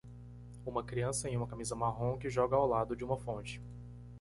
[0.65, 3.61] Uma criança em uma camisa marrom que joga ao lado de uma fonte.